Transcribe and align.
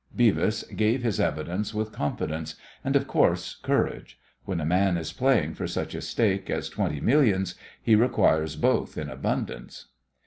Beavis 0.17 0.63
gave 0.75 1.03
his 1.03 1.19
evidence 1.19 1.75
with 1.75 1.91
confidence 1.91 2.55
and, 2.83 2.95
of 2.95 3.05
course, 3.05 3.53
courage. 3.61 4.19
When 4.45 4.59
a 4.59 4.65
man 4.65 4.97
is 4.97 5.13
playing 5.13 5.53
for 5.53 5.67
such 5.67 5.93
a 5.93 6.01
stake 6.01 6.49
as 6.49 6.69
twenty 6.69 6.99
millions 6.99 7.53
he 7.83 7.93
requires 7.93 8.55
both 8.55 8.97
in 8.97 9.09
abundance. 9.11 9.89